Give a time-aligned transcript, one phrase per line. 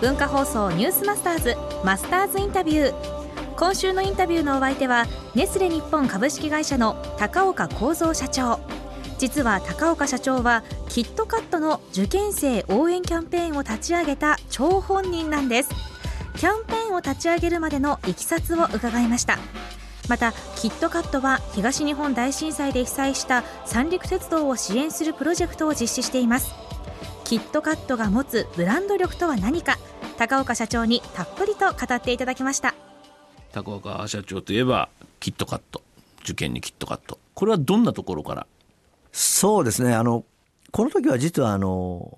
[0.00, 2.94] 文化放送ニュースマスターズマスターズインタビュー。
[3.56, 8.60] 今週のインタビューのお相手はネスレ日本株式会社の高岡幸三社長。
[9.16, 15.70] 実は高岡社長はキットカットの受験生応援キャンペーンを立ち上げた張本人なんです。
[16.36, 19.38] キャンペーンを立ち上げるまでのいきさつを伺いました。
[20.10, 26.65] またキットカットは東日本大震災で被災した三陸鉄道を支援するプロジェクトを実施しています。
[27.26, 29.78] キットカットが持つブランド力とは何か
[30.16, 32.76] 高岡社長にたっぷりと語っていただきました。
[33.50, 35.82] 高岡社長といえばキットカット。
[36.20, 37.18] 受験にキットカット。
[37.34, 38.46] これはどんなところから？
[39.10, 39.92] そうですね。
[39.94, 40.24] あの
[40.70, 42.16] この時は実はあの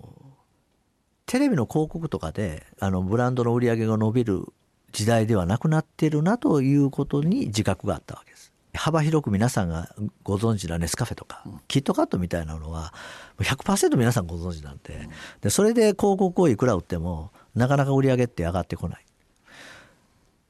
[1.25, 4.45] テレビの広告とかであのブランドの売り上げが伸びる
[4.93, 8.53] 時代ではなくなっているなということに自覚があったわけです。
[8.79, 12.95] 幅広く皆さんがご存知なネスカフェとか、キットカットみたいなのは
[13.39, 15.09] 100%皆さんご存知なんで
[15.41, 19.05] でそれで広告をいくら売ってもなかなか売り上げって上がってこない。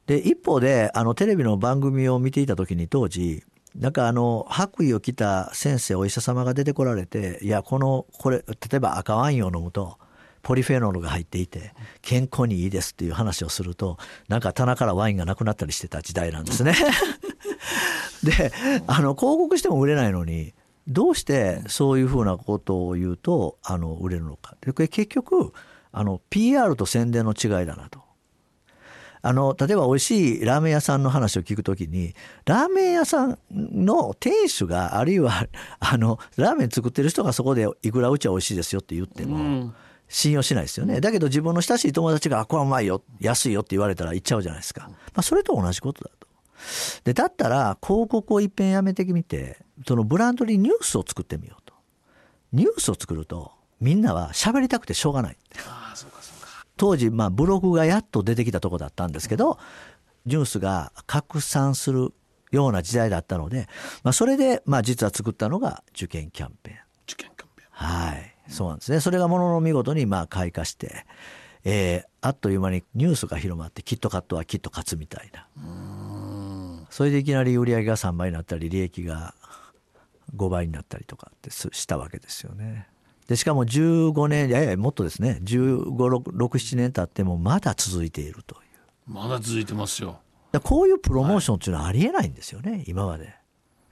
[0.05, 3.43] で一方であのテレビの番組を見ていた時に当時
[3.75, 9.97] なんかあの白衣を着た先生お医者様が出てこられていやこのこれ例えば赤ワインを飲むと
[10.41, 16.73] ポリフェノールが入っていて健康にいいですっていう話をするとなんか棚からワインがなくなったりしてた時代なんですね。
[18.23, 18.51] で
[18.87, 20.53] あの広告しても売れないのに
[20.87, 25.53] どうしてそういうふうなことを言うとあの売れるのかでこれ結局
[25.91, 28.09] あの PR と宣伝の違いだなと。
[29.21, 35.45] あの例えば美味しいラーメン屋さんの話を聞くときにラーメン屋さんの店主があるいは
[35.81, 39.73] あのラーメン作ってる人がそこでいくらうちは美味しいですよって言っても、うん
[40.11, 41.01] 信用しないですよね。
[41.01, 44.89] だけど自分の親しい友達が、あ、これはうまいよ、安いよって言われたら言っちゃうじゃないですか。
[44.89, 46.18] まあ、それと同じことだと。
[47.03, 51.73] で、だったら、広告をいっぺんやめてみて、そのブランドにニュースを作ってみようと。
[52.53, 55.37] ニュースを作ると、みんなは喋りたくてしょうがない。
[56.77, 59.59] 当時、まあ、ブログがやっと出てきたとこだったんですけど、
[60.25, 62.13] ニュースが拡散する
[62.51, 63.67] ような時代だったので、
[64.03, 66.77] まあ、それで、まあ、実は作ったのが受験キャンペーン。
[67.03, 67.69] 受験キャンペーン。
[67.71, 68.35] はい。
[68.49, 68.99] そうなんですね。
[68.99, 71.05] それがものの見事にまあ開花して、
[71.63, 75.47] えー、あっという間にニュースが広まってキットカットはきっと勝つみたいな。
[76.89, 79.33] それでいきなり売り上げが3倍になったり利益が
[80.35, 82.87] 5倍になったりとかってしたわけですよね。
[83.27, 85.39] でしかも15年ややもっとですね。
[85.43, 89.11] 1567年経ってもまだ続いているという。
[89.11, 90.19] まだ続いてますよ。
[90.63, 93.35] こういうプロモーションっていうのはありえないんですよね、はい、今まで。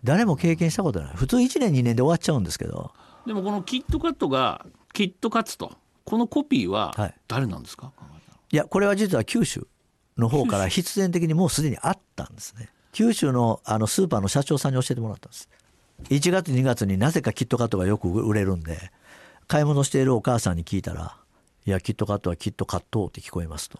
[0.03, 1.15] 誰も経験したことない。
[1.15, 2.91] 普通1年2年で終わっちゃうんですけど。
[3.27, 5.73] でもこのキットカットがキットカツと
[6.05, 6.95] このコピーは
[7.27, 8.05] 誰なんですか、は
[8.51, 9.67] い、いやこれは実は九州
[10.17, 15.49] の方から必然的にもうすでにあったんですね九州のあのスーパーの社長さんに教えてもらったんです
[16.09, 18.91] 1月2月になぜかキットカットがよく売れるんで
[19.47, 21.17] 買い物しているお母さんに聞いたら
[21.65, 23.79] 「いやキットカットはキットカットって聞こえます」と。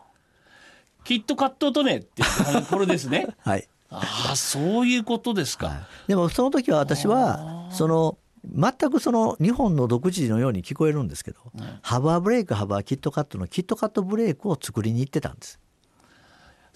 [1.04, 2.22] キットカットとねって
[2.70, 3.28] これですね。
[3.40, 3.68] はい。
[3.90, 5.88] ああそういうことですか。
[6.06, 15.60] でもその時は私はその全くその日本の独自のように聞こえるんですけど、うん、ハバーブレイクハバーキットカットのキットカットブレイクを作りに行ってたんです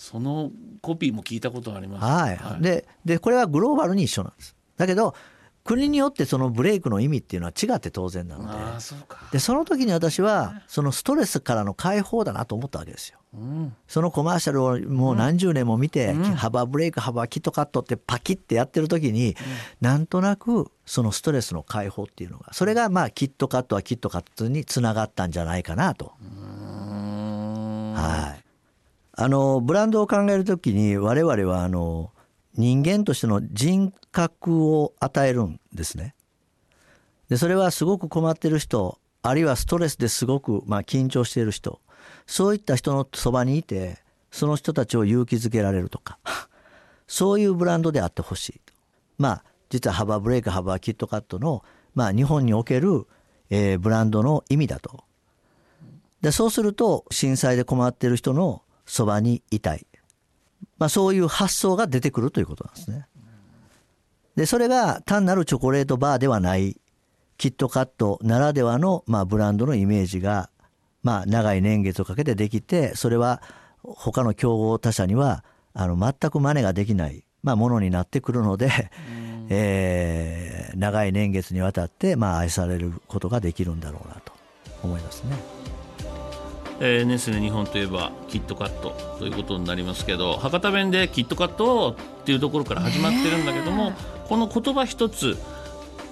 [0.02, 0.50] その
[0.82, 4.56] コピーも聞いたことあります、はい、はい、ででこれはグローバルに一緒なんです。
[4.76, 5.14] だけど
[5.64, 8.58] 国によってそのブレイクの意味っていうのは違って当然なので。
[9.34, 13.20] でその時に私はそのストレスからの解放だなと思ったわけですよ。
[13.36, 19.36] うん、そのコマーシャルをもう何十年も見て、うん、ハバーブレイクハバーキットカットってパキッてやってる時に、うん、
[19.82, 26.14] なんとなくそのストレスの解放っていうのがそれがまあキットカットはキットカットにつながったんじゃないかなと。
[27.94, 28.41] はい
[29.22, 32.12] あのブランドを考える時に我々はあの
[32.56, 36.16] 人間としての人格を与えるんですね。
[37.30, 41.80] でそれはすごく困ってる人あるいはストレスですごくまあ緊張している人
[42.26, 44.00] そういった人のそばにいて
[44.32, 46.18] その人たちを勇気づけられるとか
[47.08, 48.74] そういうブランドであってほしいと
[49.20, 51.64] まあ実はハバーブレイクハバーキットカットの、
[51.94, 53.06] まあ、日本における、
[53.52, 55.04] えー、ブランドの意味だと
[56.22, 59.88] でそうすると震災で困っている人のそばにいたい
[60.78, 63.06] まあ、そういう発想が出てくるということなんですね。
[64.36, 66.82] でそれが単なるチョコレートバーではない
[67.38, 70.50] キットカットならではの、まあ、ブランドのイメージが、
[71.04, 73.42] まあ、長い年月をかけてできてそれは
[73.84, 78.72] 他の競合他社にはあの全く真似ができない、まあ、ものになってくるので、
[79.50, 84.34] えー、長い年月にわたって、まあ、愛されることができるんだろうなと
[84.84, 85.36] 思いますね。
[86.84, 93.94] えー、ネスレ日本といえばキットカットということになりますけど博多弁でキットカットっていうところから始まってるんだけども、
[94.28, 95.38] この言葉一つ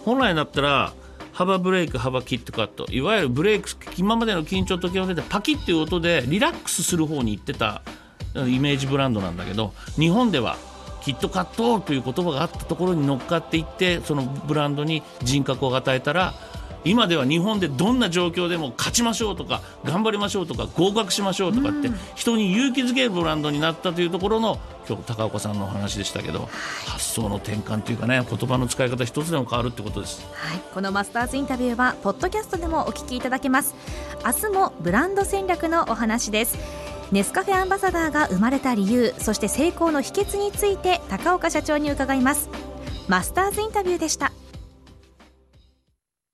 [0.05, 0.93] 本来だったら
[1.31, 7.81] 幅ブレイク幅キットカットいわゆるブレイク今までの緊張と気温でパキッていう音でリラックスする方に行ってた
[8.35, 10.55] イメージブランドなんだけど日本では
[11.01, 16.33] キットカットという言葉があったところに乗っかっていってそのブランドに人格を与えたら
[16.85, 26.49] 今では日本でどんな状況でも勝ちましょうとか頑張りましょうとか合格しましょうとかって人に勇気づけるブランドになったというところの今日高岡さんのお話でしたけど
[26.87, 33.75] 発想の転換というかね言葉の使い方一つでも変わるってことです、はい、このマスターズインタビューはポッドキャストでもお聞きいただけます。
[34.25, 36.57] 明日もブランド戦略のお話です。
[37.11, 42.49] ネスカフェアンバサダーが生まれた理由そして成功の秘訣について高岡社長に伺います。
[43.07, 44.31] マスターズインタビューでした